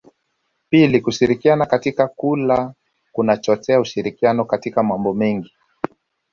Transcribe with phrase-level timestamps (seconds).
[0.69, 2.73] Pili kushirikiana katika kula
[3.11, 5.51] kunachochea ushirikiano katika mambo mengine